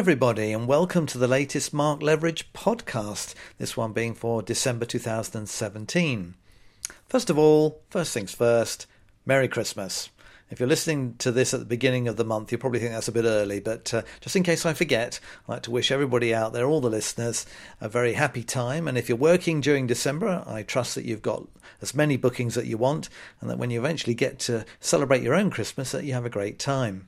[0.00, 6.34] everybody, and welcome to the latest Mark Leveridge podcast, this one being for December 2017.
[7.06, 8.86] First of all, first things first,
[9.26, 10.08] Merry Christmas.
[10.48, 13.08] If you're listening to this at the beginning of the month, you probably think that's
[13.08, 16.34] a bit early, but uh, just in case I forget, I'd like to wish everybody
[16.34, 17.44] out there, all the listeners,
[17.78, 18.88] a very happy time.
[18.88, 21.46] And if you're working during December, I trust that you've got
[21.82, 23.10] as many bookings that you want,
[23.42, 26.30] and that when you eventually get to celebrate your own Christmas, that you have a
[26.30, 27.06] great time.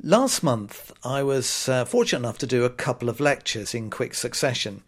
[0.00, 4.14] Last month, I was uh, fortunate enough to do a couple of lectures in quick
[4.14, 4.82] succession.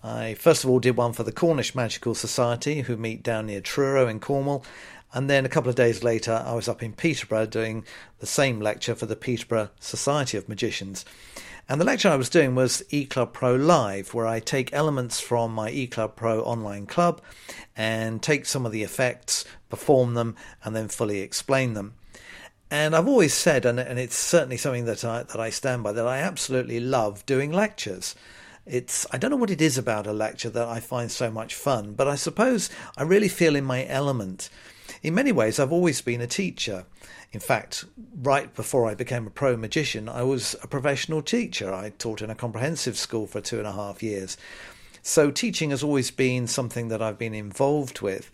[0.00, 3.60] I first of all did one for the Cornish Magical Society, who meet down near
[3.60, 4.64] Truro in Cornwall,
[5.12, 7.84] and then a couple of days later, I was up in Peterborough doing
[8.20, 11.04] the same lecture for the Peterborough Society of Magicians.
[11.68, 15.52] And the lecture I was doing was eClub Pro Live, where I take elements from
[15.52, 17.20] my eClub Pro online club
[17.76, 21.94] and take some of the effects, perform them, and then fully explain them.
[22.70, 25.92] And I've always said, and, and it's certainly something that I, that I stand by,
[25.92, 28.14] that I absolutely love doing lectures.
[28.66, 31.54] It's I don't know what it is about a lecture that I find so much
[31.54, 34.50] fun, but I suppose I really feel in my element.
[35.02, 36.84] In many ways, I've always been a teacher.
[37.32, 41.72] In fact, right before I became a pro magician, I was a professional teacher.
[41.72, 44.36] I taught in a comprehensive school for two and a half years.
[45.02, 48.30] So, teaching has always been something that I've been involved with.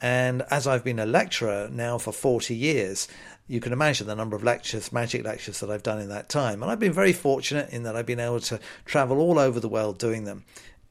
[0.00, 3.06] And as I've been a lecturer now for 40 years,
[3.46, 6.62] you can imagine the number of lectures, magic lectures that I've done in that time.
[6.62, 9.68] And I've been very fortunate in that I've been able to travel all over the
[9.68, 10.44] world doing them.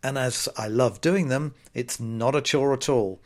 [0.04, 3.20] And as I love doing them, it's not a chore at all.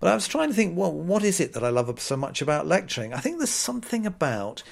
[0.00, 2.40] But I was trying to think, well, what is it that I love so much
[2.40, 3.12] about lecturing?
[3.12, 4.62] I think there's something about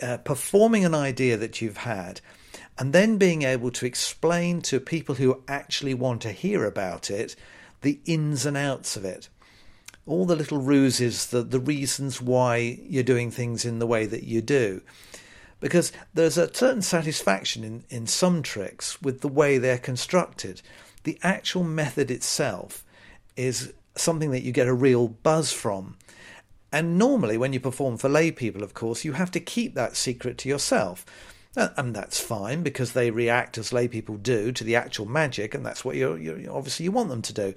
[0.00, 2.20] uh, performing an idea that you've had
[2.78, 7.36] and then being able to explain to people who actually want to hear about it
[7.82, 9.28] the ins and outs of it
[10.06, 14.22] all the little ruses, the, the reasons why you're doing things in the way that
[14.22, 14.80] you do.
[15.58, 20.62] Because there's a certain satisfaction in, in some tricks with the way they're constructed.
[21.04, 22.84] The actual method itself
[23.36, 25.96] is something that you get a real buzz from.
[26.72, 29.96] And normally, when you perform for lay people, of course, you have to keep that
[29.96, 31.06] secret to yourself.
[31.56, 35.64] And that's fine because they react as lay people do to the actual magic, and
[35.64, 37.54] that's what you're, you're obviously you want them to do.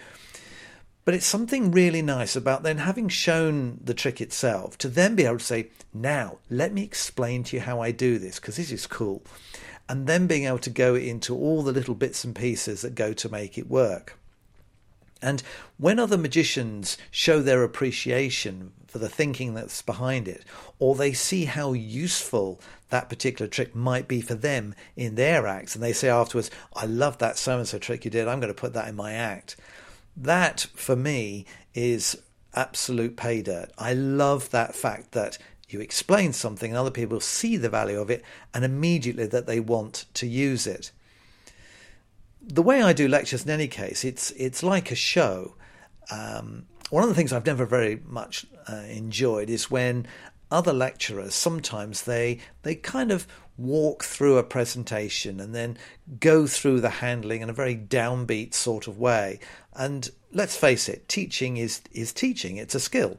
[1.10, 5.26] But it's something really nice about then having shown the trick itself to then be
[5.26, 8.72] able to say, now let me explain to you how I do this because this
[8.72, 9.24] is cool.
[9.90, 13.14] And then being able to go into all the little bits and pieces that go
[13.14, 14.20] to make it work.
[15.20, 15.42] And
[15.80, 20.46] when other magicians show their appreciation for the thinking that's behind it,
[20.78, 25.74] or they see how useful that particular trick might be for them in their acts,
[25.74, 28.54] and they say afterwards, I love that so and so trick you did, I'm going
[28.54, 29.56] to put that in my act
[30.16, 32.18] that for me is
[32.54, 33.72] absolute pay dirt.
[33.78, 35.38] I love that fact that
[35.70, 39.60] you explain something and other people see the value of it and immediately that they
[39.60, 40.92] want to use it.
[42.42, 45.56] The way I do lectures in any case, it's it's like a show.
[46.10, 50.08] Um, one of the things I've never very much uh, enjoyed is when
[50.50, 53.28] other lecturers sometimes they they kind of
[53.60, 55.78] walk through a presentation and then
[56.20, 59.40] go through the handling in a very downbeat sort of way.
[59.76, 62.58] And let's face it, teaching is is teaching.
[62.58, 63.18] It's a skill,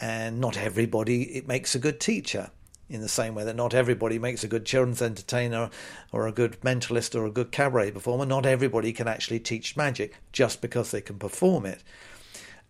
[0.00, 2.50] and not everybody it makes a good teacher.
[2.86, 5.70] In the same way that not everybody makes a good children's entertainer
[6.12, 10.14] or a good mentalist or a good cabaret performer, not everybody can actually teach magic
[10.32, 11.82] just because they can perform it.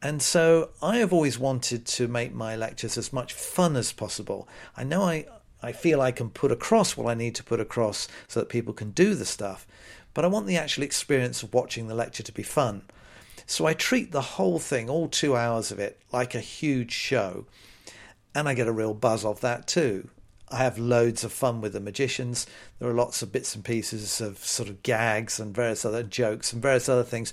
[0.01, 4.47] And so I have always wanted to make my lectures as much fun as possible.
[4.77, 5.27] I know I,
[5.65, 8.75] I feel I can put across what I need to put across so that people
[8.75, 9.67] can do the stuff,
[10.13, 12.83] but I want the actual experience of watching the lecture to be fun.
[13.47, 17.47] So I treat the whole thing, all two hours of it, like a huge show,
[18.35, 20.11] and I get a real buzz off that too.
[20.51, 22.47] I have loads of fun with the magicians.
[22.79, 26.53] There are lots of bits and pieces of sort of gags and various other jokes
[26.53, 27.33] and various other things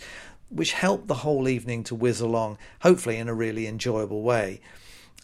[0.50, 4.62] which help the whole evening to whiz along, hopefully in a really enjoyable way.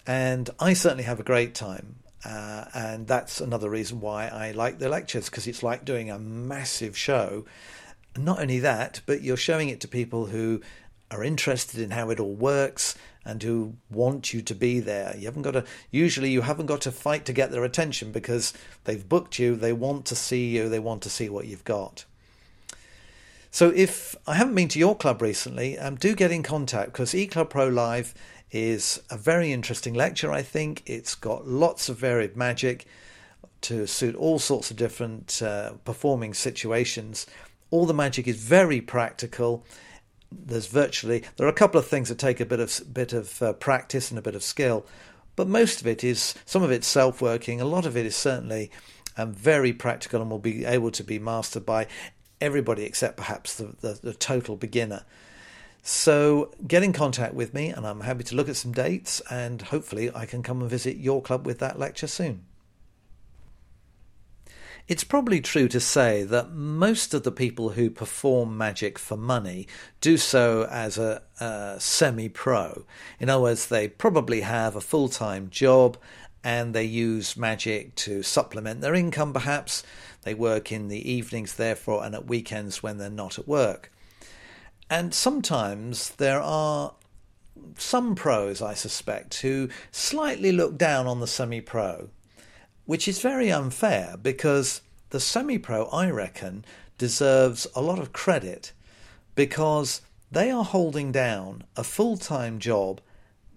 [0.06, 1.98] And I certainly have a great time.
[2.28, 6.20] Uh, and that's another reason why I like the lectures because it's like doing a
[6.20, 7.46] massive show.
[8.18, 10.60] Not only that, but you're showing it to people who
[11.10, 15.16] are interested in how it all works and who want you to be there.
[15.18, 18.54] You haven't got to usually you haven't got to fight to get their attention because
[18.84, 22.04] they've booked you, they want to see you, they want to see what you've got.
[23.52, 27.14] So if I haven't been to your club recently, um, do get in contact because
[27.14, 28.14] eClub Pro Live
[28.52, 30.84] is a very interesting lecture, I think.
[30.86, 32.86] It's got lots of varied magic
[33.62, 37.26] to suit all sorts of different uh, performing situations.
[37.72, 39.66] All the magic is very practical.
[40.32, 43.42] There's virtually there are a couple of things that take a bit of bit of
[43.42, 44.86] uh, practice and a bit of skill,
[45.36, 47.62] but most of it is some of it's self-working.
[47.62, 48.72] A lot of it is certainly
[49.18, 51.88] and very practical and will be able to be mastered by
[52.40, 55.04] everybody except perhaps the, the, the total beginner.
[55.90, 59.62] So get in contact with me, and I'm happy to look at some dates, and
[59.62, 62.44] hopefully I can come and visit your club with that lecture soon.
[64.90, 69.66] It's probably true to say that most of the people who perform magic for money
[70.02, 72.84] do so as a, a semi pro.
[73.18, 75.98] In other words, they probably have a full time job
[76.44, 79.84] and they use magic to supplement their income, perhaps.
[80.24, 83.90] They work in the evenings, therefore, and at weekends when they're not at work.
[84.90, 86.94] And sometimes there are
[87.78, 92.10] some pros, I suspect, who slightly look down on the semi pro
[92.88, 94.82] which is very unfair because
[95.12, 96.66] the semi pro, I reckon,
[96.98, 98.72] deserves a lot of credit
[99.36, 100.02] because
[100.32, 103.02] they are holding down a full time job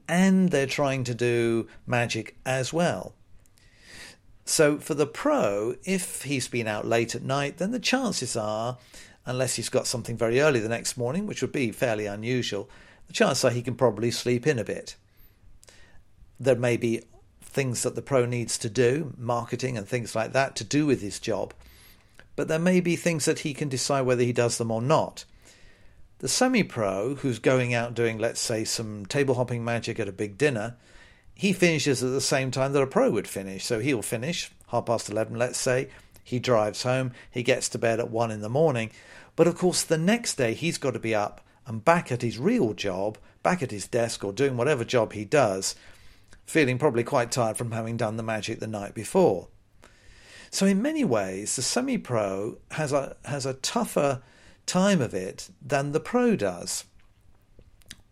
[0.06, 3.15] and they're trying to do magic as well.
[4.44, 8.79] So for the pro, if he's been out late at night, then the chances are,
[9.31, 12.69] unless he's got something very early the next morning, which would be fairly unusual,
[13.06, 14.97] the chances are he can probably sleep in a bit.
[16.38, 17.03] There may be
[17.41, 21.00] things that the pro needs to do, marketing and things like that, to do with
[21.00, 21.55] his job.
[22.37, 25.25] But there may be things that he can decide whether he does them or not.
[26.19, 30.12] The semi pro, who's going out doing, let's say, some table hopping magic at a
[30.12, 30.77] big dinner,
[31.35, 33.65] he finishes at the same time that a pro would finish.
[33.65, 35.88] So he'll finish half past 11, let's say.
[36.22, 38.90] He drives home, he gets to bed at 1 in the morning.
[39.37, 42.38] But of course, the next day he's got to be up and back at his
[42.38, 45.75] real job, back at his desk or doing whatever job he does
[46.50, 49.46] feeling probably quite tired from having done the magic the night before.
[50.50, 54.20] So, in many ways, the semi pro has a, has a tougher
[54.67, 56.84] time of it than the pro does.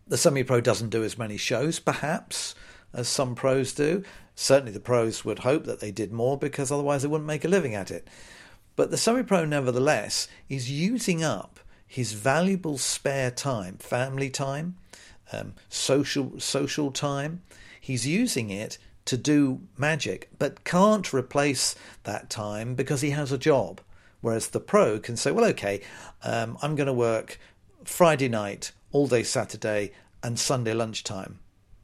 [0.07, 2.55] The semi pro doesn't do as many shows, perhaps,
[2.93, 4.03] as some pros do.
[4.41, 7.49] Certainly, the pros would hope that they did more because otherwise they wouldn't make a
[7.49, 8.07] living at it.
[8.77, 14.77] But the semi pro, nevertheless, is using up his valuable spare time, family time,
[15.33, 17.41] um, social social time,
[17.81, 23.37] he's using it to do magic, but can't replace that time because he has a
[23.37, 23.81] job.
[24.21, 25.81] Whereas the pro can say, well, okay,
[26.23, 27.37] um, I'm going to work
[27.83, 29.91] Friday night, all day Saturday,
[30.23, 31.39] and Sunday lunchtime.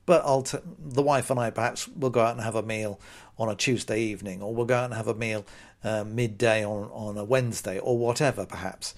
[0.05, 2.99] But I'll t- the wife and I perhaps will go out and have a meal
[3.37, 5.45] on a Tuesday evening, or we'll go out and have a meal
[5.83, 8.93] uh, midday on, on a Wednesday, or whatever, perhaps.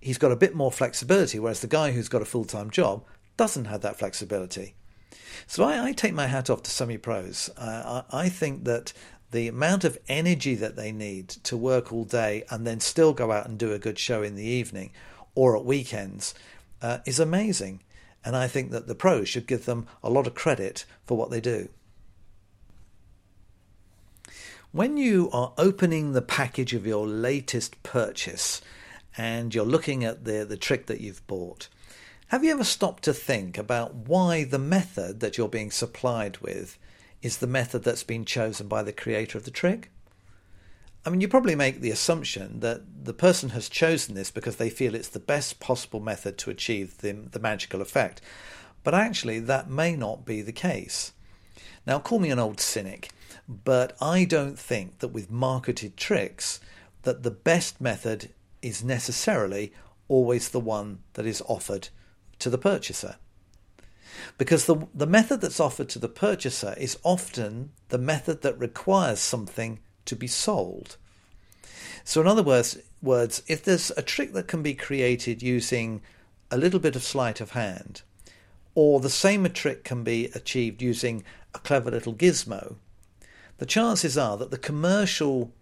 [0.00, 3.04] He's got a bit more flexibility, whereas the guy who's got a full time job
[3.36, 4.74] doesn't have that flexibility.
[5.46, 7.50] So I, I take my hat off to semi pros.
[7.56, 8.92] Uh, I, I think that
[9.30, 13.30] the amount of energy that they need to work all day and then still go
[13.30, 14.90] out and do a good show in the evening
[15.34, 16.34] or at weekends
[16.80, 17.80] uh, is amazing.
[18.24, 21.30] And I think that the pros should give them a lot of credit for what
[21.30, 21.68] they do.
[24.70, 28.60] When you are opening the package of your latest purchase
[29.16, 31.68] and you're looking at the, the trick that you've bought,
[32.28, 36.78] have you ever stopped to think about why the method that you're being supplied with
[37.22, 39.90] is the method that's been chosen by the creator of the trick?
[41.08, 44.68] I mean, you probably make the assumption that the person has chosen this because they
[44.68, 48.20] feel it's the best possible method to achieve the, the magical effect.
[48.84, 51.14] But actually, that may not be the case.
[51.86, 53.08] Now, call me an old cynic,
[53.48, 56.60] but I don't think that with marketed tricks
[57.04, 58.28] that the best method
[58.60, 59.72] is necessarily
[60.08, 61.88] always the one that is offered
[62.40, 63.16] to the purchaser.
[64.36, 69.20] Because the, the method that's offered to the purchaser is often the method that requires
[69.20, 70.96] something to be sold.
[72.04, 76.00] So, in other words, words, if there's a trick that can be created using
[76.50, 78.02] a little bit of sleight of hand,
[78.74, 81.24] or the same trick can be achieved using
[81.54, 82.76] a clever little gizmo,
[83.58, 85.52] the chances are that the commercial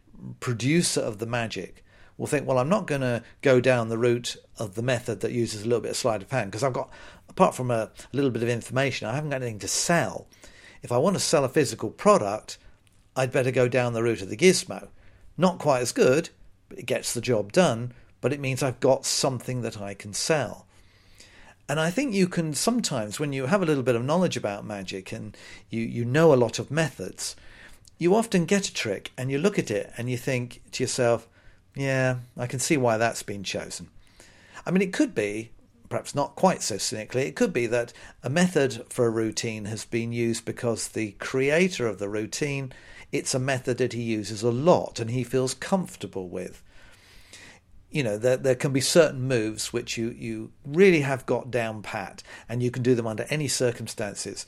[0.41, 1.85] producer of the magic
[2.17, 5.33] will think, well, I'm not going to go down the route of the method that
[5.33, 6.91] uses a little bit of sleight of hand because I've got,
[7.29, 10.27] apart from a, a little bit of information, I haven't got anything to sell.
[10.83, 12.59] If I want to sell a physical product,
[13.17, 14.89] I'd better go down the route of the gizmo.
[15.39, 16.29] Not quite as good,
[16.69, 20.13] but it gets the job done, but it means I've got something that I can
[20.13, 20.67] sell.
[21.69, 24.65] And I think you can sometimes, when you have a little bit of knowledge about
[24.65, 25.37] magic and
[25.69, 27.35] you, you know a lot of methods,
[27.99, 31.27] you often get a trick and you look at it and you think to yourself,
[31.75, 33.89] yeah, I can see why that's been chosen.
[34.65, 35.51] I mean, it could be,
[35.89, 37.93] perhaps not quite so cynically, it could be that
[38.23, 42.73] a method for a routine has been used because the creator of the routine,
[43.13, 46.63] it's a method that he uses a lot and he feels comfortable with.
[47.91, 51.83] You know, there, there can be certain moves which you, you really have got down
[51.83, 54.45] pat and you can do them under any circumstances.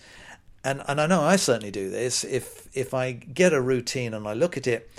[0.65, 2.25] And, and I know I certainly do this.
[2.25, 4.91] If, if I get a routine and I look at it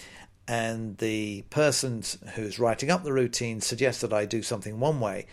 [0.47, 2.01] and the person
[2.35, 5.27] who's writing up the routine suggests that I do something one way,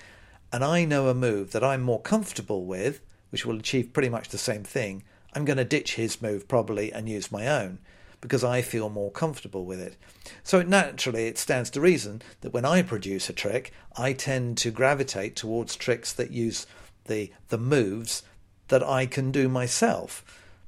[0.52, 4.28] and I know a move that I'm more comfortable with, which will achieve pretty much
[4.28, 7.78] the same thing, I'm going to ditch his move probably and use my own
[8.26, 9.94] because I feel more comfortable with it.
[10.42, 14.72] So naturally, it stands to reason that when I produce a trick, I tend to
[14.72, 16.66] gravitate towards tricks that use
[17.04, 18.24] the the moves
[18.66, 20.24] that I can do myself,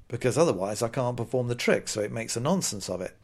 [0.07, 1.89] because otherwise I can't perform the trick.
[1.89, 3.17] So it makes a nonsense of it.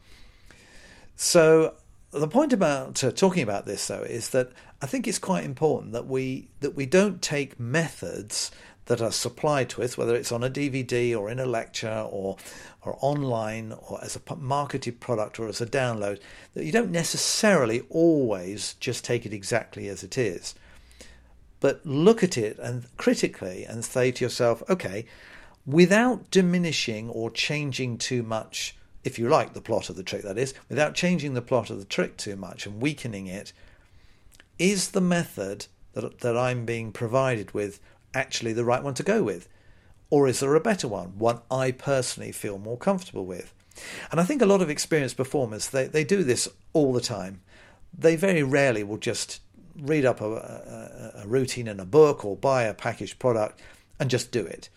[1.15, 1.75] So
[2.11, 4.49] the point about uh, talking about this though is that
[4.81, 8.51] I think it's quite important that we that we don't take methods
[8.85, 12.37] that are supplied us, whether it's on a DVD or in a lecture or
[12.83, 16.19] or online or as a marketed product or as a download,
[16.53, 20.53] that you don't necessarily always just take it exactly as it is,
[21.59, 25.05] but look at it and critically and say to yourself, okay,
[25.65, 30.37] without diminishing or changing too much if you like, the plot of the trick, that
[30.37, 33.53] is, without changing the plot of the trick too much and weakening it,
[34.57, 37.79] is the method that, that I'm being provided with
[38.15, 39.47] actually the right one to go with?
[40.09, 43.53] Or is there a better one, one I personally feel more comfortable with?
[44.11, 47.41] And I think a lot of experienced performers, they, they do this all the time.
[47.97, 49.41] They very rarely will just
[49.77, 53.59] read up a, a, a routine in a book or buy a packaged product
[53.99, 54.69] and just do it.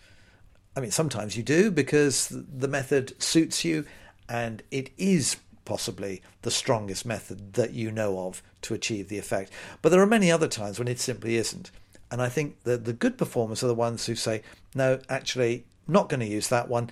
[0.75, 3.85] I mean, sometimes you do because the method suits you
[4.27, 9.51] and it is possibly the strongest method that you know of to achieve the effect.
[9.81, 11.71] But there are many other times when it simply isn't.
[12.11, 14.41] And I think that the good performers are the ones who say,
[14.73, 16.89] no, actually, not going to use that one.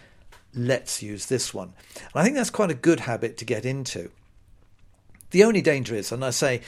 [0.53, 1.73] Let's use this one.
[1.95, 4.11] And I think that's quite a good habit to get into.
[5.31, 6.61] The only danger is, and I say,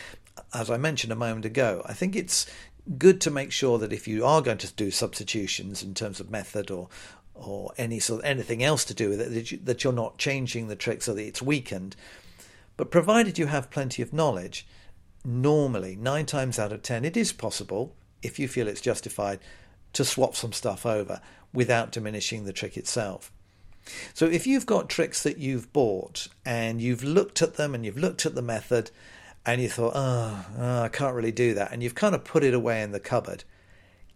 [0.53, 2.46] as I mentioned a moment ago, I think it's
[2.98, 6.32] good to make sure that if you are going to do substitutions in terms of
[6.32, 6.89] method or
[7.36, 10.18] or any sort of anything else to do with it that, you, that you're not
[10.18, 11.96] changing the trick so that it's weakened.
[12.75, 14.68] But provided you have plenty of knowledge,
[15.24, 19.40] normally nine times out of ten it is possible, if you feel it's justified,
[19.94, 21.22] to swap some stuff over
[21.54, 23.32] without diminishing the trick itself.
[24.14, 27.98] So if you've got tricks that you've bought and you've looked at them and you've
[27.98, 28.92] looked at the method
[29.46, 32.44] and you thought, oh, oh I can't really do that, and you've kind of put
[32.44, 33.44] it away in the cupboard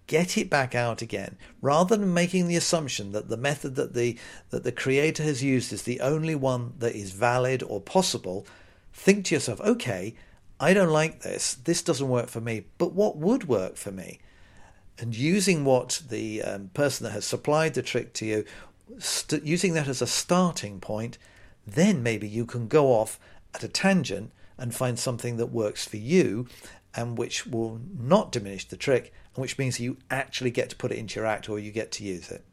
[0.07, 4.17] get it back out again rather than making the assumption that the method that the
[4.49, 8.45] that the creator has used is the only one that is valid or possible
[8.91, 10.13] think to yourself okay
[10.63, 14.19] i don't like this this doesn't work for me but what would work for me
[14.99, 18.45] and using what the um, person that has supplied the trick to you
[18.97, 21.17] st- using that as a starting point
[21.65, 23.19] then maybe you can go off
[23.53, 26.47] at a tangent and find something that works for you
[26.95, 30.91] and which will not diminish the trick and which means you actually get to put
[30.91, 32.43] it into your act or you get to use it.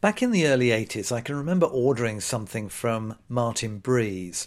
[0.00, 4.46] Back in the early 80s, I can remember ordering something from Martin Breese.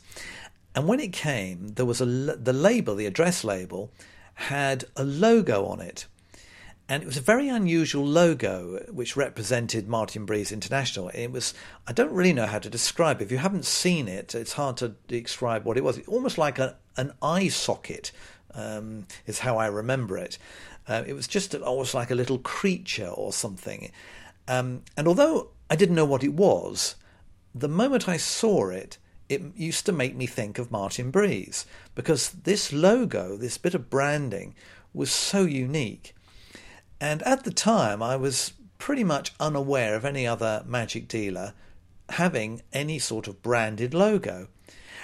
[0.75, 3.91] And when it came, there was a the label, the address label,
[4.35, 6.05] had a logo on it.
[6.87, 11.09] And it was a very unusual logo which represented Martin Breese International.
[11.09, 11.53] It was,
[11.85, 13.25] I don't really know how to describe it.
[13.25, 15.99] If you haven't seen it, it's hard to describe what it was.
[15.99, 18.11] It's almost like a, an eye socket
[18.55, 20.39] um, is how I remember it.
[20.87, 23.91] Uh, it was just almost like a little creature or something.
[24.47, 26.95] Um, and although I didn't know what it was,
[27.53, 28.97] the moment I saw it,
[29.29, 33.89] it used to make me think of Martin Breese because this logo, this bit of
[33.89, 34.55] branding,
[34.93, 36.15] was so unique.
[36.99, 41.53] And at the time, I was pretty much unaware of any other magic dealer
[42.09, 44.47] having any sort of branded logo.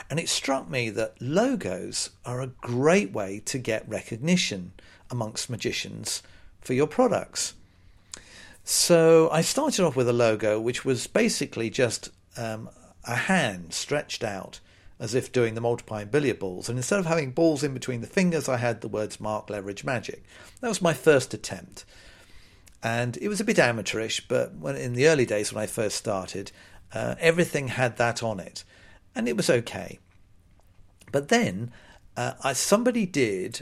[0.09, 4.73] And it struck me that logos are a great way to get recognition
[5.11, 6.23] amongst magicians
[6.61, 7.53] for your products.
[8.63, 12.69] So I started off with a logo which was basically just um,
[13.07, 14.59] a hand stretched out
[14.99, 16.69] as if doing the multiplying billiard balls.
[16.69, 19.83] And instead of having balls in between the fingers, I had the words Mark Leveridge
[19.83, 20.23] Magic.
[20.61, 21.85] That was my first attempt.
[22.81, 25.97] And it was a bit amateurish, but when, in the early days when I first
[25.97, 26.51] started,
[26.93, 28.63] uh, everything had that on it
[29.15, 29.99] and it was okay.
[31.11, 31.71] But then
[32.17, 33.61] uh, I, somebody did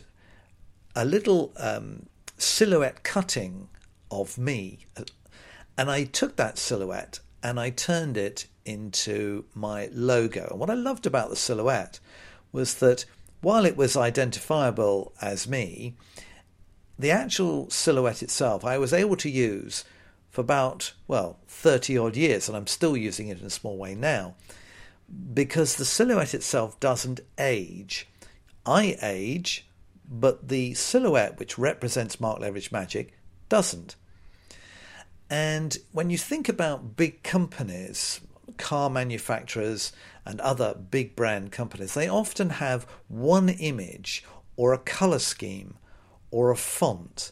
[0.95, 2.07] a little um,
[2.37, 3.69] silhouette cutting
[4.09, 4.85] of me,
[5.77, 10.47] and I took that silhouette and I turned it into my logo.
[10.49, 11.99] And what I loved about the silhouette
[12.51, 13.05] was that
[13.41, 15.95] while it was identifiable as me,
[16.97, 19.83] the actual silhouette itself I was able to use
[20.29, 23.93] for about, well, 30 odd years, and I'm still using it in a small way
[23.93, 24.35] now
[25.33, 28.07] because the silhouette itself doesn't age.
[28.65, 29.67] I age,
[30.09, 33.13] but the silhouette, which represents Mark Leveridge Magic,
[33.49, 33.95] doesn't.
[35.33, 38.21] And when you think about big companies,
[38.59, 39.91] car manufacturers
[40.27, 44.23] and other big brand companies, they often have one image
[44.55, 45.77] or a color scheme
[46.29, 47.31] or a font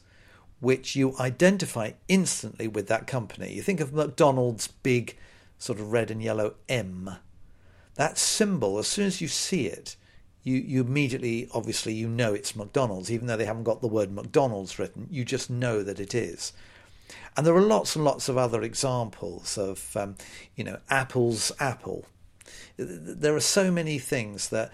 [0.59, 3.53] which you identify instantly with that company.
[3.53, 5.15] You think of McDonald's big
[5.59, 7.17] sort of red and yellow M.
[7.93, 9.95] That symbol, as soon as you see it,
[10.41, 14.11] you, you immediately, obviously, you know it's McDonald's, even though they haven't got the word
[14.11, 15.05] McDonald's written.
[15.11, 16.51] You just know that it is.
[17.35, 20.15] And there are lots and lots of other examples of, um,
[20.55, 22.05] you know, Apple's Apple.
[22.77, 24.71] There are so many things that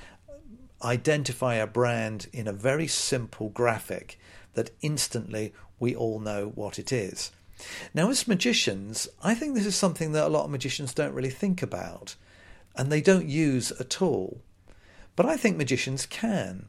[0.83, 4.19] identify a brand in a very simple graphic
[4.53, 7.31] that instantly we all know what it is.
[7.93, 11.29] Now, as magicians, I think this is something that a lot of magicians don't really
[11.29, 12.15] think about
[12.75, 14.41] and they don't use at all.
[15.15, 16.67] But I think magicians can.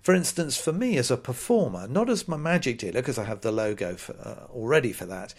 [0.00, 3.42] For instance, for me as a performer, not as my magic dealer, because I have
[3.42, 5.34] the logo for, uh, already for that,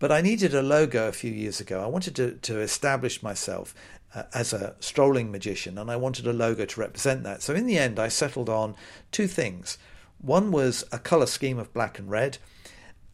[0.00, 1.80] but I needed a logo a few years ago.
[1.80, 3.74] I wanted to, to establish myself
[4.14, 7.42] uh, as a strolling magician, and I wanted a logo to represent that.
[7.42, 8.74] So in the end, I settled on
[9.12, 9.78] two things.
[10.18, 12.38] One was a colour scheme of black and red,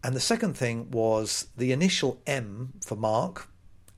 [0.02, 3.48] and the second thing was the initial M for Mark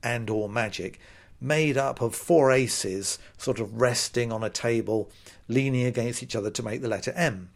[0.03, 0.99] and or magic,
[1.41, 5.09] made up of four aces sort of resting on a table,
[5.47, 7.49] leaning against each other to make the letter M.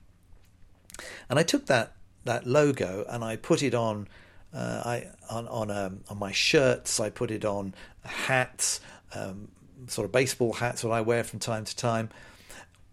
[1.29, 1.93] And I took that
[2.25, 4.07] that logo and I put it on
[4.53, 6.99] uh, I on on, um, on my shirts.
[6.99, 7.73] I put it on
[8.03, 8.79] hats,
[9.13, 9.49] um,
[9.87, 12.09] sort of baseball hats that I wear from time to time.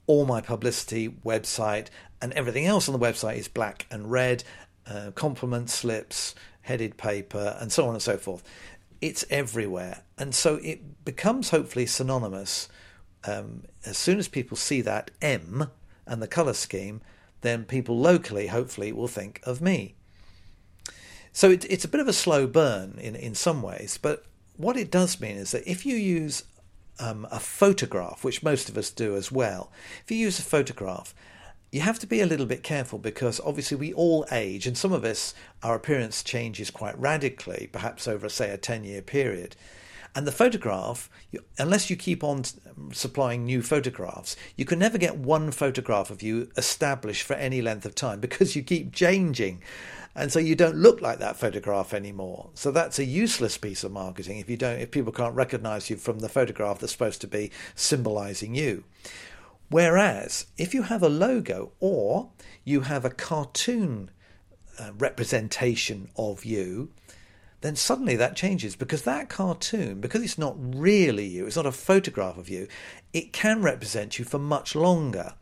[0.06, 1.88] All my publicity, website,
[2.20, 4.42] and everything else on the website is black and red.
[4.86, 8.42] Uh, compliment slips, headed paper, and so on and so forth
[9.00, 10.02] it's everywhere.
[10.18, 12.68] And so it becomes hopefully synonymous.
[13.24, 15.70] Um, as soon as people see that M
[16.06, 17.00] and the colour scheme,
[17.40, 19.94] then people locally hopefully will think of me.
[21.32, 24.24] So it, it's a bit of a slow burn in, in some ways, but
[24.56, 26.44] what it does mean is that if you use
[26.98, 29.72] um, a photograph, which most of us do as well,
[30.04, 31.14] if you use a photograph
[31.70, 34.92] you have to be a little bit careful because obviously we all age, and some
[34.92, 39.54] of us, our appearance changes quite radically, perhaps over, say, a 10 year period.
[40.14, 41.08] And the photograph,
[41.56, 42.42] unless you keep on
[42.92, 47.86] supplying new photographs, you can never get one photograph of you established for any length
[47.86, 49.62] of time because you keep changing.
[50.16, 52.50] And so you don't look like that photograph anymore.
[52.54, 55.96] So that's a useless piece of marketing if you don't if people can't recognize you
[55.96, 58.82] from the photograph that's supposed to be symbolizing you.
[59.70, 62.30] Whereas if you have a logo or
[62.64, 64.10] you have a cartoon
[64.78, 66.90] uh, representation of you,
[67.60, 71.72] then suddenly that changes because that cartoon, because it's not really you, it's not a
[71.72, 72.66] photograph of you,
[73.12, 75.34] it can represent you for much longer.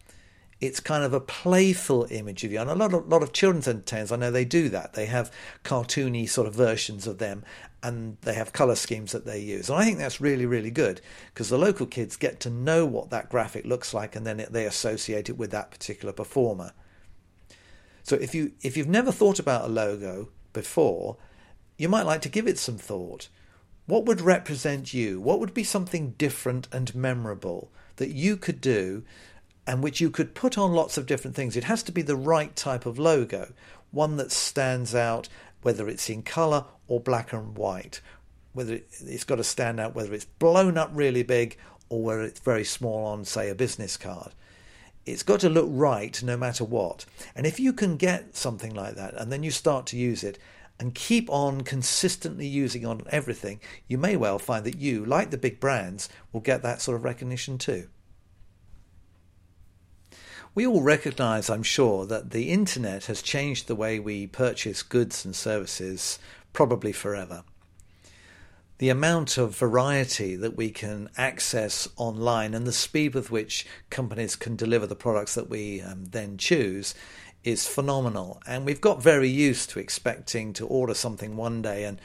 [0.61, 2.61] It's kind of a playful image of you.
[2.61, 4.95] And a lot of, lot of children's entertainers, I know they do that.
[4.95, 5.33] They have
[5.65, 7.45] cartoony sort of versions of them
[7.83, 9.69] and they have color schemes that they use.
[9.69, 11.01] And I think that's really, really good
[11.33, 14.65] because the local kids get to know what that graphic looks like and then they
[14.65, 16.73] associate it with that particular performer.
[18.03, 21.19] So if you if you've never thought about a logo before,
[21.77, 23.29] you might like to give it some thought.
[23.87, 25.21] What would represent you?
[25.21, 29.05] What would be something different and memorable that you could do
[29.67, 31.57] and which you could put on lots of different things?
[31.57, 33.53] It has to be the right type of logo,
[33.91, 35.29] one that stands out
[35.63, 38.01] whether it's in colour or black and white.
[38.53, 41.57] Whether it's got to stand out, whether it's blown up really big
[41.89, 44.35] or whether it's very small on, say, a business card.
[45.07, 47.07] It's got to look right no matter what.
[47.35, 50.39] And if you can get something like that and then you start to use it
[50.81, 55.39] and keep on consistently using on everything, you may well find that you, like the
[55.39, 57.89] big brands, will get that sort of recognition too.
[60.55, 65.25] We all recognize, I'm sure, that the internet has changed the way we purchase goods
[65.25, 66.19] and services
[66.59, 67.45] probably forever.
[68.79, 74.35] The amount of variety that we can access online and the speed with which companies
[74.35, 76.97] can deliver the products that we um, then choose
[77.45, 78.43] is phenomenal.
[78.45, 82.01] And we've got very used to expecting to order something one day and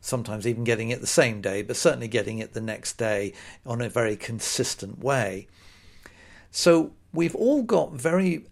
[0.00, 3.32] sometimes even getting it the same day, but certainly getting it the next day
[3.64, 5.46] on a very consistent way.
[6.50, 8.46] So we've all got very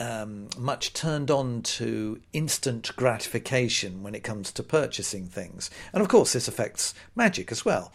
[0.00, 5.70] um, much turned on to instant gratification when it comes to purchasing things.
[5.92, 7.92] And of course, this affects magic as well.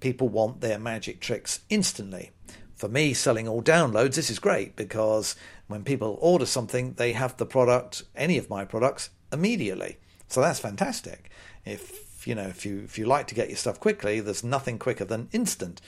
[0.00, 2.30] People want their magic tricks instantly.
[2.76, 5.34] For me, selling all downloads, this is great because
[5.66, 9.98] when people order something, they have the product, any of my products, immediately.
[10.28, 11.30] So that's fantastic.
[11.64, 14.78] If you know, if you if you like to get your stuff quickly, there's nothing
[14.78, 15.80] quicker than instant.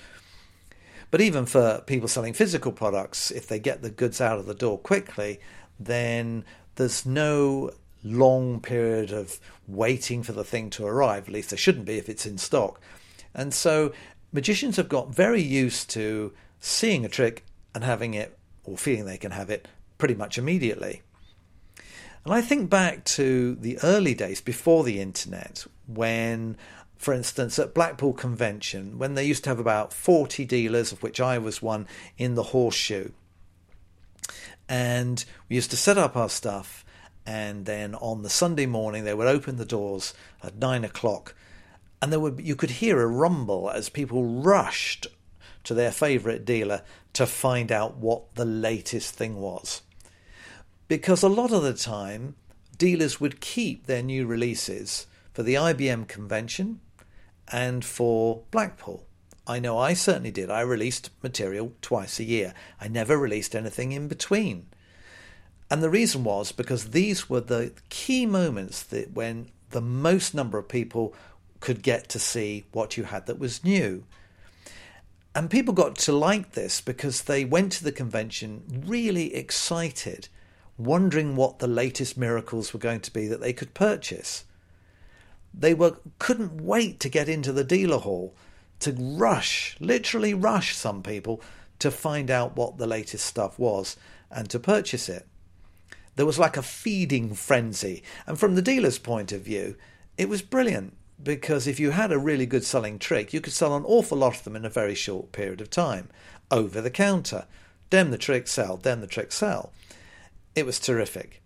[1.11, 4.55] But even for people selling physical products, if they get the goods out of the
[4.55, 5.41] door quickly,
[5.79, 6.45] then
[6.77, 11.25] there's no long period of waiting for the thing to arrive.
[11.25, 12.81] At least there shouldn't be if it's in stock.
[13.35, 13.93] And so
[14.33, 17.45] magicians have got very used to seeing a trick
[17.75, 19.69] and having it, or feeling they can have it,
[19.99, 21.03] pretty much immediately.
[22.25, 26.57] And I think back to the early days before the internet, when,
[27.01, 31.21] for instance, at Blackpool Convention, when they used to have about 40 dealers, of which
[31.21, 33.13] I was one, in the horseshoe.
[34.69, 36.85] And we used to set up our stuff,
[37.25, 41.35] and then on the Sunday morning, they would open the doors at nine o'clock,
[42.03, 45.07] and there would you could hear a rumble as people rushed
[45.65, 46.83] to their favourite dealer
[47.15, 49.81] to find out what the latest thing was
[50.91, 52.35] because a lot of the time
[52.77, 56.81] dealers would keep their new releases for the IBM convention
[57.51, 59.05] and for Blackpool.
[59.47, 60.51] I know I certainly did.
[60.51, 62.55] I released material twice a year.
[62.81, 64.67] I never released anything in between.
[65.71, 70.59] And the reason was because these were the key moments that when the most number
[70.59, 71.15] of people
[71.61, 74.05] could get to see what you had that was new.
[75.35, 80.29] And people got to like this because they went to the convention really excited
[80.77, 84.45] wondering what the latest miracles were going to be that they could purchase.
[85.53, 88.35] They were couldn't wait to get into the dealer hall
[88.81, 91.43] to rush, literally rush some people
[91.79, 93.97] to find out what the latest stuff was
[94.31, 95.27] and to purchase it.
[96.17, 99.77] There was like a feeding frenzy, and from the dealer's point of view,
[100.19, 103.77] it was brilliant because if you had a really good selling trick, you could sell
[103.77, 106.09] an awful lot of them in a very short period of time
[106.51, 107.47] over the counter.
[107.91, 109.73] Then the trick sell, then the trick sell.
[110.55, 111.40] It was terrific.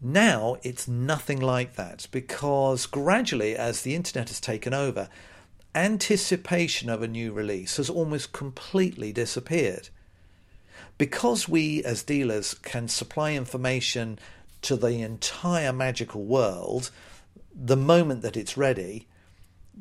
[0.00, 5.08] Now it's nothing like that because gradually, as the internet has taken over,
[5.74, 9.88] anticipation of a new release has almost completely disappeared.
[10.98, 14.18] Because we as dealers can supply information
[14.62, 16.90] to the entire magical world
[17.54, 19.08] the moment that it's ready,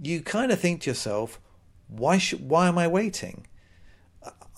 [0.01, 1.39] you kind of think to yourself,
[1.87, 3.45] why should, why am I waiting?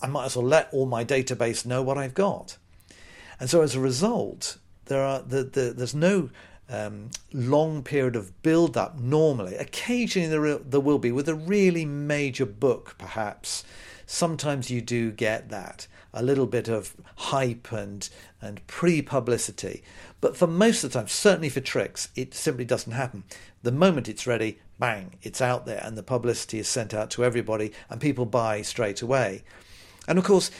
[0.02, 2.56] I might as well let all my database know what I've got.
[3.38, 4.58] And so as a result,
[4.90, 6.30] there are the, the, there's no
[6.68, 9.54] um, long period of build up normally.
[9.54, 13.64] Occasionally there, there will be with a really major book, perhaps.
[14.04, 18.08] Sometimes you do get that a little bit of hype and
[18.42, 19.84] and pre publicity.
[20.20, 23.22] But for most of the time, certainly for tricks, it simply doesn't happen.
[23.62, 27.24] The moment it's ready, bang, it's out there, and the publicity is sent out to
[27.24, 29.44] everybody, and people buy straight away.
[30.08, 30.50] And of course,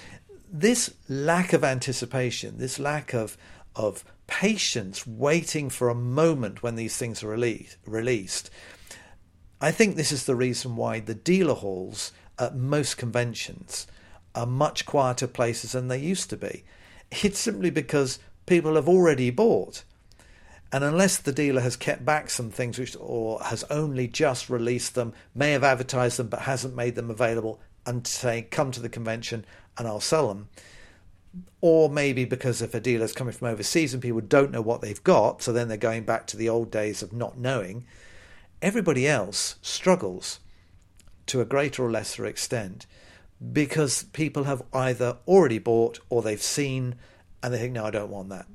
[0.53, 3.37] this lack of anticipation, this lack of
[3.77, 8.51] of patience, waiting for a moment when these things are release, released,
[9.61, 13.87] I think this is the reason why the dealer halls at most conventions
[14.35, 16.65] are much quieter places than they used to be.
[17.11, 19.85] It's simply because people have already bought.
[20.73, 24.95] And unless the dealer has kept back some things which, or has only just released
[24.95, 28.89] them, may have advertised them but hasn't made them available, and say, come to the
[28.89, 29.45] convention
[29.77, 30.49] and I'll sell them.
[31.61, 35.03] Or maybe because if a dealer's coming from overseas and people don't know what they've
[35.05, 37.85] got, so then they're going back to the old days of not knowing.
[38.63, 40.41] Everybody else struggles
[41.27, 42.87] to a greater or lesser extent
[43.53, 46.97] because people have either already bought or they've seen
[47.43, 48.47] and they think, no, I don't want that.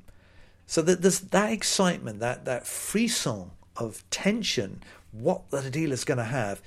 [0.66, 6.24] So that there's that excitement, that, that frisson of tension, what the dealer's going to
[6.24, 6.60] have,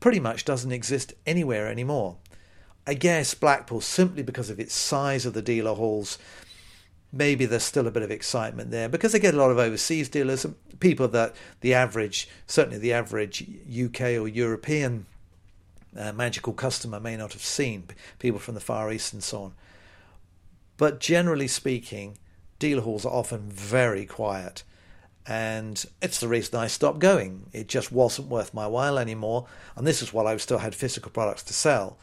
[0.00, 2.16] pretty much doesn't exist anywhere anymore.
[2.86, 6.18] I guess Blackpool, simply because of its size of the dealer halls,
[7.12, 10.08] maybe there's still a bit of excitement there because they get a lot of overseas
[10.08, 15.06] dealers, and people that the average, certainly the average UK or European
[15.98, 17.84] uh, magical customer may not have seen,
[18.18, 19.54] people from the Far East and so on.
[20.76, 22.18] But generally speaking,
[22.58, 24.62] dealer halls are often very quiet.
[25.26, 27.46] And it's the reason I stopped going.
[27.52, 29.46] It just wasn't worth my while anymore.
[29.74, 31.98] And this is while I still had physical products to sell.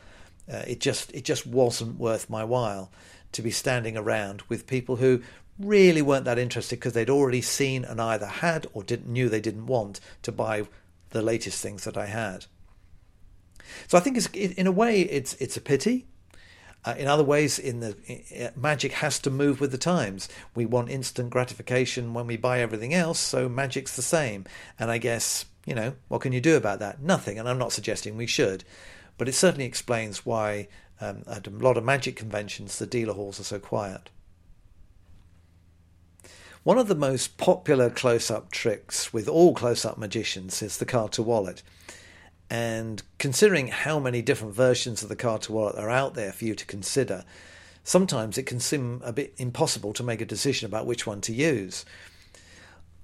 [0.51, 2.91] Uh, it just it just wasn't worth my while
[3.31, 5.21] to be standing around with people who
[5.59, 9.39] really weren't that interested because they'd already seen and either had or didn't knew they
[9.39, 10.63] didn't want to buy
[11.11, 12.45] the latest things that I had.
[13.87, 16.07] So I think it's, in a way it's it's a pity.
[16.85, 20.27] Uh, in other ways, in the magic has to move with the times.
[20.53, 24.43] We want instant gratification when we buy everything else, so magic's the same.
[24.77, 27.01] And I guess you know what can you do about that?
[27.01, 27.39] Nothing.
[27.39, 28.65] And I'm not suggesting we should.
[29.17, 30.67] But it certainly explains why
[30.99, 34.09] um, at a lot of magic conventions the dealer halls are so quiet.
[36.63, 40.85] One of the most popular close up tricks with all close up magicians is the
[40.85, 41.61] card to wallet.
[42.49, 46.45] And considering how many different versions of the card to wallet are out there for
[46.45, 47.25] you to consider,
[47.83, 51.33] sometimes it can seem a bit impossible to make a decision about which one to
[51.33, 51.83] use.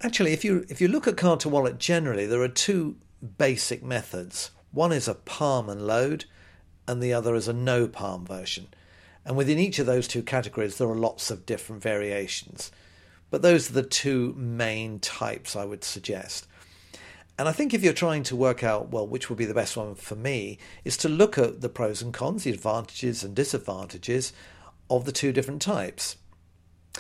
[0.02, 2.96] Actually, if you if you look at card to wallet generally, there are two
[3.38, 4.52] basic methods.
[4.72, 6.26] One is a palm and load,
[6.88, 8.68] and the other is a no palm version.
[9.26, 12.72] And within each of those two categories, there are lots of different variations.
[13.30, 16.48] But those are the two main types I would suggest.
[17.38, 19.78] And I think if you're trying to work out, well, which would be the best
[19.78, 24.34] one for me, is to look at the pros and cons, the advantages and disadvantages
[24.90, 26.18] of the two different types.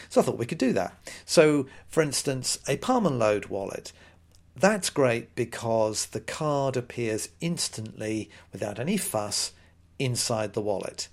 [0.08, 0.96] So I thought we could do that.
[1.26, 3.92] So, for instance, a palm and load wallet.
[4.60, 9.54] That's great because the card appears instantly without any fuss
[9.98, 11.08] inside the wallet.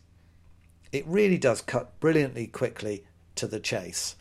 [0.91, 3.05] It really does cut brilliantly quickly
[3.37, 4.17] to the chase.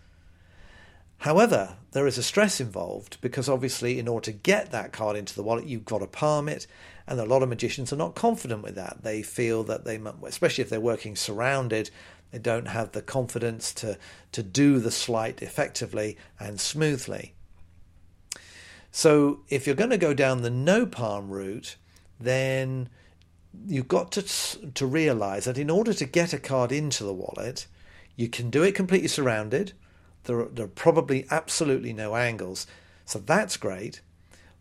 [1.20, 5.34] However, there is a stress involved because obviously, in order to get that card into
[5.34, 6.68] the wallet, you've got to palm it,
[7.08, 9.00] and a lot of magicians are not confident with that.
[9.02, 11.90] They feel that they, especially if they're working surrounded,
[12.30, 13.98] they don't have the confidence to,
[14.34, 17.35] to do the sleight effectively and smoothly.
[18.98, 21.76] So, if you're going to go down the no palm route,
[22.18, 22.88] then
[23.68, 24.22] you've got to
[24.72, 27.68] to realize that in order to get a card into the wallet,
[28.16, 29.74] you can do it completely surrounded.
[30.24, 32.68] There are, there are probably absolutely no angles,
[33.04, 34.00] so that's great.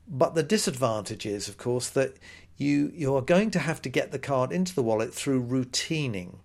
[0.08, 2.16] But the disadvantage is, of course, that
[2.56, 6.40] you you are going to have to get the card into the wallet through routining.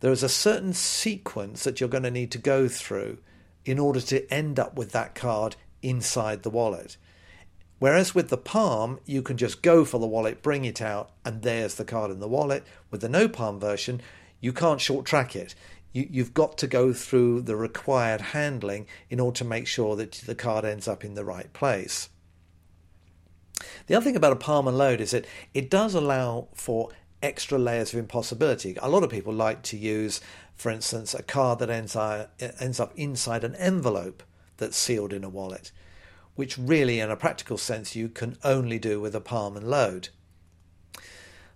[0.00, 3.16] There is a certain sequence that you're going to need to go through
[3.64, 6.96] in order to end up with that card inside the wallet.
[7.82, 11.42] Whereas with the Palm, you can just go for the wallet, bring it out, and
[11.42, 12.64] there's the card in the wallet.
[12.92, 14.00] With the no Palm version,
[14.40, 15.56] you can't short track it.
[15.92, 20.12] You, you've got to go through the required handling in order to make sure that
[20.12, 22.08] the card ends up in the right place.
[23.88, 26.90] The other thing about a palm and load is that it does allow for
[27.20, 28.76] extra layers of impossibility.
[28.80, 30.20] A lot of people like to use,
[30.54, 32.28] for instance, a card that ends, uh,
[32.60, 34.22] ends up inside an envelope
[34.62, 35.72] that's sealed in a wallet
[36.34, 40.08] which really, in a practical sense, you can only do with a palm and load.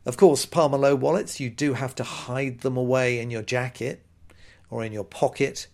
[0.04, 3.42] Of course, palm and load wallets, you do have to hide them away in your
[3.42, 4.04] jacket
[4.70, 5.66] or in your pocket.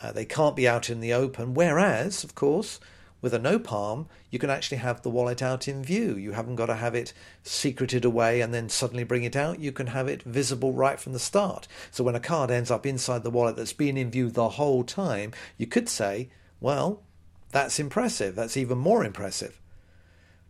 [0.00, 1.52] Uh, they can't be out in the open.
[1.52, 2.78] Whereas, of course,
[3.20, 6.16] with a no palm, you can actually have the wallet out in view.
[6.16, 9.58] You haven't got to have it secreted away and then suddenly bring it out.
[9.58, 11.66] You can have it visible right from the start.
[11.90, 14.84] So when a card ends up inside the wallet that's been in view the whole
[14.84, 17.02] time, you could say, well,
[17.50, 18.34] that's impressive.
[18.34, 19.60] That's even more impressive.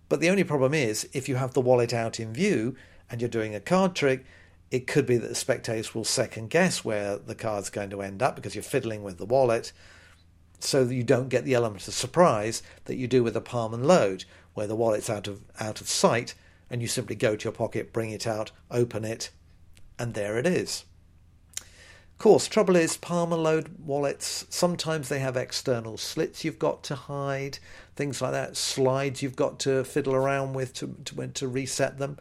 [0.09, 2.77] But the only problem is, if you have the wallet out in view
[3.11, 4.25] and you're doing a card trick,
[4.71, 8.23] it could be that the spectators will second guess where the card's going to end
[8.23, 9.73] up because you're fiddling with the wallet,
[10.61, 13.73] so that you don't get the element of surprise that you do with a palm
[13.73, 16.35] and load, where the wallet's out of out of sight
[16.71, 19.31] and you simply go to your pocket, bring it out, open it,
[19.99, 20.85] and there it is
[22.19, 26.95] course, trouble is Palm and load wallets, sometimes they have external slits you've got to
[26.95, 27.59] hide,
[27.95, 32.19] things like that, slides you've got to fiddle around with to, to, to reset them.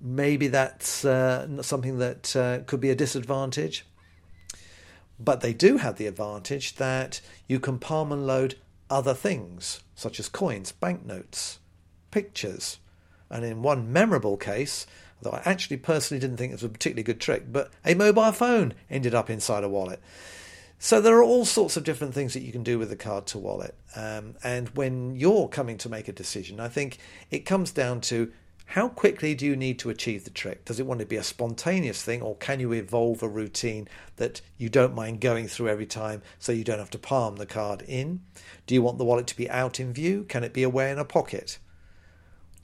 [0.00, 3.84] Maybe that's uh, something that uh, could be a disadvantage.
[5.18, 8.56] But they do have the advantage that you can palm and load
[8.90, 11.58] other things, such as coins, banknotes,
[12.10, 12.78] pictures.
[13.30, 14.86] And in one memorable case,
[15.24, 18.32] though I actually personally didn't think it was a particularly good trick, but a mobile
[18.32, 20.00] phone ended up inside a wallet.
[20.78, 23.26] So there are all sorts of different things that you can do with the card
[23.28, 23.74] to wallet.
[23.96, 26.98] Um, and when you're coming to make a decision, I think
[27.30, 28.32] it comes down to
[28.66, 30.64] how quickly do you need to achieve the trick?
[30.64, 34.40] Does it want to be a spontaneous thing, or can you evolve a routine that
[34.56, 37.82] you don't mind going through every time so you don't have to palm the card
[37.82, 38.20] in?
[38.66, 40.24] Do you want the wallet to be out in view?
[40.24, 41.58] Can it be away in a pocket?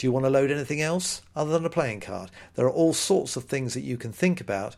[0.01, 2.31] Do you want to load anything else other than a playing card?
[2.55, 4.75] There are all sorts of things that you can think about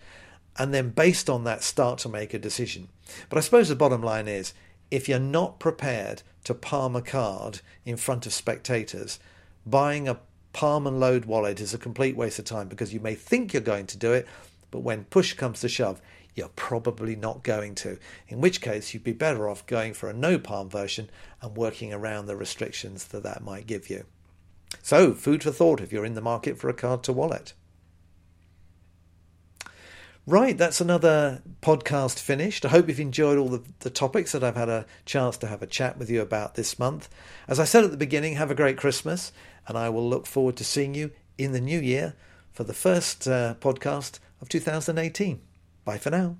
[0.58, 2.88] and then based on that start to make a decision.
[3.28, 4.52] But I suppose the bottom line is
[4.90, 9.20] if you're not prepared to palm a card in front of spectators,
[9.64, 10.18] buying a
[10.52, 13.62] palm and load wallet is a complete waste of time because you may think you're
[13.62, 14.26] going to do it,
[14.72, 16.02] but when push comes to shove,
[16.34, 17.96] you're probably not going to.
[18.26, 21.92] In which case, you'd be better off going for a no palm version and working
[21.92, 24.04] around the restrictions that that might give you.
[24.82, 27.52] So, food for thought if you're in the market for a card to wallet.
[30.24, 32.64] Right, that's another podcast finished.
[32.64, 35.62] I hope you've enjoyed all the, the topics that I've had a chance to have
[35.62, 37.08] a chat with you about this month.
[37.48, 39.32] As I said at the beginning, have a great Christmas,
[39.66, 42.14] and I will look forward to seeing you in the new year
[42.52, 45.40] for the first uh, podcast of 2018.
[45.84, 46.36] Bye for now.